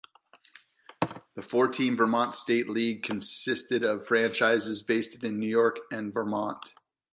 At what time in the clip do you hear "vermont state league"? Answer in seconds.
1.95-3.03